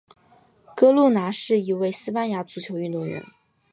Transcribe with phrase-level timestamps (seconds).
[0.75, 3.21] 哥路拿是一位西班牙足球运动员。